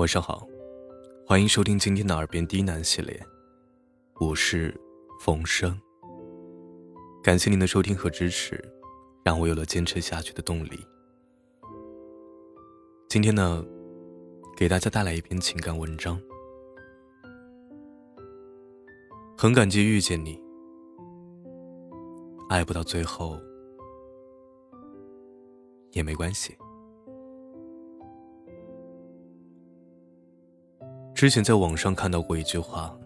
[0.00, 0.48] 晚上好，
[1.26, 3.22] 欢迎收听今天的《耳边低喃》系列，
[4.18, 4.74] 我是
[5.20, 5.78] 冯生。
[7.22, 8.58] 感谢您的收听和支持，
[9.22, 10.70] 让我有了坚持下去的动力。
[13.10, 13.62] 今天呢，
[14.56, 16.18] 给大家带来一篇情感文章，
[19.36, 20.42] 很感激遇见你，
[22.48, 23.38] 爱不到最后
[25.90, 26.56] 也没关系。
[31.20, 32.98] 之前在网上看到过一句话，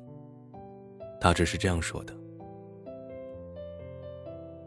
[1.21, 2.15] 大致是这样说的：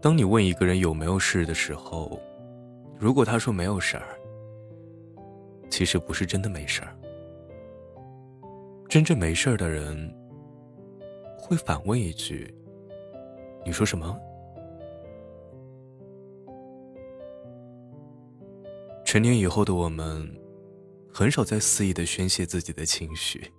[0.01, 2.19] 当你问一个人有没有事的时候，
[2.99, 4.19] 如果他说没有事儿，
[5.69, 6.93] 其实不是真的没事儿。
[8.89, 10.13] 真正没事儿的人，
[11.39, 12.53] 会反问一句
[13.63, 14.19] ：“你说什么？”
[19.05, 20.29] 成年以后的我们。
[21.17, 23.51] 很少再肆意的宣泄自己的情绪，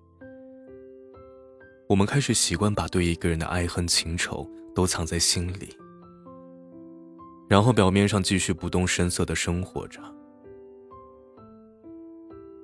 [1.88, 5.76] 我们开始习惯把对一个人的爱恨情仇都藏在心里，
[7.48, 10.00] 然后表面上继续不动声色的生活着。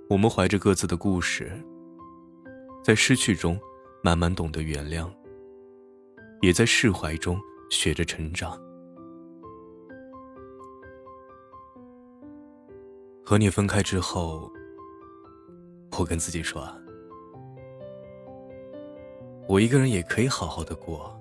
[0.09, 1.51] 我们怀着各自的故事，
[2.85, 3.59] 在失去中
[4.01, 5.11] 慢慢懂得原谅，
[6.41, 7.37] 也在释怀中
[7.69, 8.57] 学着成长。
[13.25, 14.54] 和你分开之后。
[15.97, 16.69] 我跟自己说，
[19.47, 21.17] 我一个人也可以好好的过，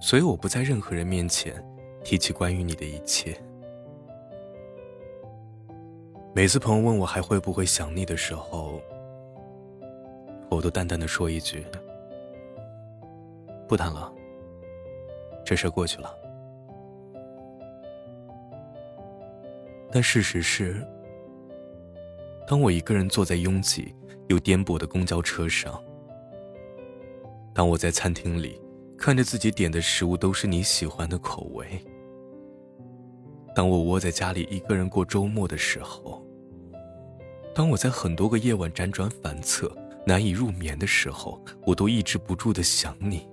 [0.00, 1.54] 所以我不在任何人面前
[2.02, 3.40] 提起关于你的一切。
[6.34, 8.80] 每次朋友问我还会不会想你的时候，
[10.50, 11.64] 我都淡淡的说一句
[13.68, 14.12] ：“不谈了，
[15.44, 16.12] 这事过去了。”
[19.92, 20.84] 但事实是。
[22.46, 23.94] 当我一个人坐在拥挤
[24.28, 25.82] 又颠簸的公交车上，
[27.54, 28.60] 当我在餐厅里
[28.98, 31.66] 看着自己点的食物都是你喜欢的口味，
[33.54, 36.22] 当我窝在家里一个人过周末的时候，
[37.54, 39.74] 当我在很多个夜晚辗转反侧
[40.06, 43.26] 难以入眠的时候，我都抑制不住的想你，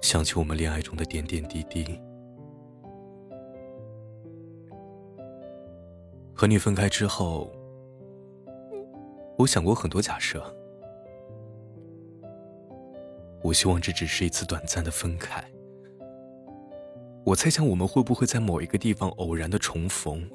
[0.00, 2.00] 想起我们恋爱中的点点滴滴。
[6.34, 7.50] 和你分开之后，
[9.38, 10.44] 我想过很多假设。
[13.42, 15.44] 我希望这只是一次短暂的分开。
[17.24, 20.28] 我猜想我们会不会在某一个地方偶然的重逢？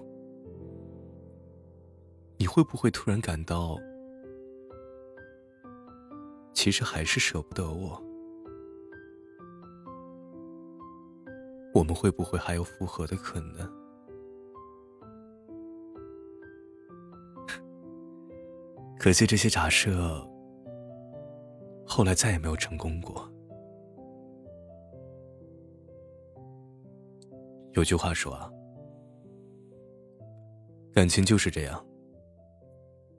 [2.37, 3.77] 你会不会突然感到，
[6.53, 8.01] 其实还是舍不得我？
[11.73, 13.88] 我们会不会还有复合的可能？
[18.99, 20.21] 可惜这些假设，
[21.87, 23.31] 后来再也没有成功过。
[27.71, 28.51] 有句话说啊，
[30.93, 31.83] 感情就是这样，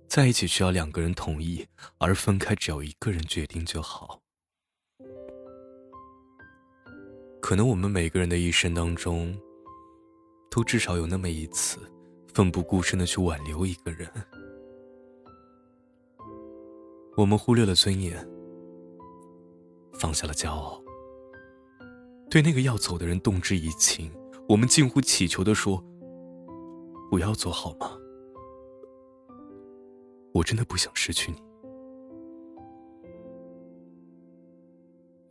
[0.07, 1.67] 在一起需要两个人同意，
[1.97, 4.21] 而分开只要一个人决定就好。
[7.41, 9.35] 可能我们每个人的一生当中，
[10.51, 11.79] 都至少有那么一次，
[12.35, 14.07] 奋不顾身的去挽留一个人。
[17.17, 18.27] 我们忽略了尊严，
[19.93, 20.83] 放下了骄傲，
[22.31, 24.11] 对那个要走的人动之以情。
[24.49, 25.85] 我们近乎乞求的说
[27.11, 27.93] ：“不要走好吗？
[30.33, 31.39] 我真的不想失去你。”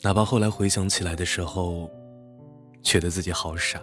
[0.04, 1.90] 哪怕后来回想起来的时候，
[2.84, 3.82] 觉得自己好傻，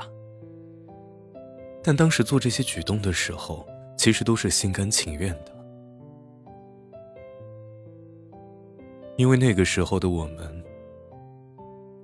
[1.82, 3.66] 但当时做这些举动的时候，
[3.98, 5.55] 其实都是心甘情愿的。
[9.16, 10.64] 因为那个时候的我们，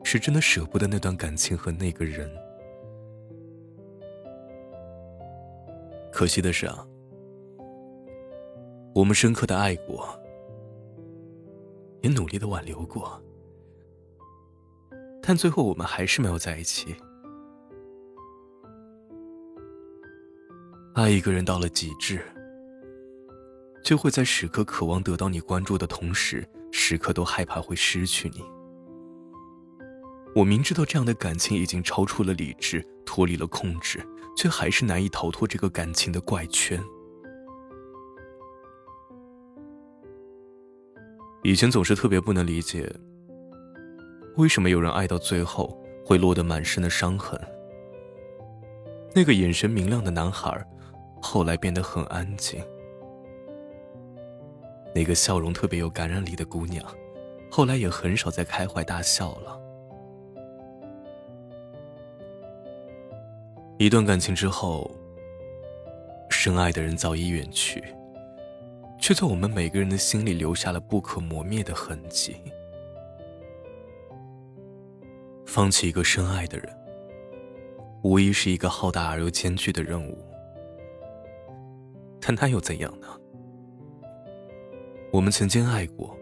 [0.02, 2.30] 是真的舍不得那段感情和那个人。
[6.10, 6.86] 可惜的是啊，
[8.94, 10.08] 我们深刻的爱过，
[12.00, 13.22] 也努力的挽留过，
[15.22, 16.96] 但最后我们还是没有在一起。
[20.94, 22.22] 爱一个人到了极致，
[23.84, 26.46] 就会在时刻渴望得到你关注的同时。
[26.72, 28.42] 时刻都害怕会失去你。
[30.34, 34.04] 我明知道这样的感情已经超出了理智，脱离了控制，
[34.34, 36.82] 却还是难以逃脱这个感情的怪圈。
[41.42, 42.90] 以前总是特别不能理解，
[44.36, 47.38] 为什么有人爱到最后会落得满身的伤痕。
[49.14, 50.64] 那个眼神明亮的男孩，
[51.20, 52.64] 后来变得很安静。
[54.94, 56.84] 那个笑容特别有感染力的姑娘，
[57.50, 59.58] 后来也很少再开怀大笑了。
[63.78, 64.90] 一段感情之后，
[66.30, 67.82] 深爱的人早已远去，
[69.00, 72.36] 却在我们每个人的心里留下了不可磨灭的痕迹。
[75.46, 76.70] 放弃一个深爱的人，
[78.02, 80.18] 无疑是一个浩大而又艰巨的任务，
[82.20, 83.08] 但那又怎样呢？
[85.12, 86.16] 我们曾经爱过，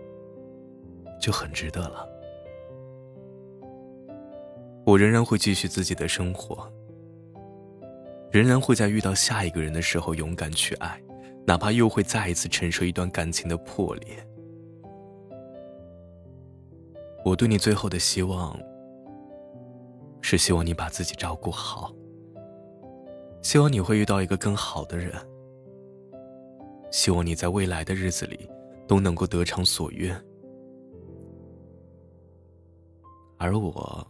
[1.21, 2.05] 就很值得了。
[4.85, 6.69] 我仍然会继续自己的生活，
[8.33, 11.01] 仍然会在遇到下一个人的时候勇敢去爱，
[11.47, 14.27] 哪怕又会再一次承受一段感情的破裂。
[17.25, 18.59] 我对你最后的希望，
[20.21, 21.95] 是希望你把自己照顾好，
[23.41, 25.15] 希望你会遇到一个更好的人，
[26.91, 28.51] 希望你在未来的日子里。
[28.91, 30.21] 都能够得偿所愿，
[33.39, 34.05] 而我，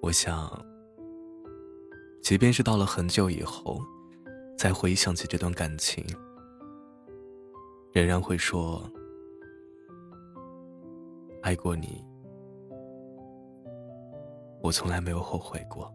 [0.00, 0.48] 我想，
[2.22, 3.80] 即便是到了很久以后，
[4.56, 6.06] 再回想起这段感情，
[7.92, 8.80] 仍然会说，
[11.42, 12.06] 爱过你，
[14.62, 15.92] 我从来没有后悔过。